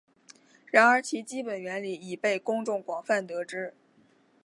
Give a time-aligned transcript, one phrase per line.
[0.71, 3.75] 然而其基本原理已被公众广泛得知。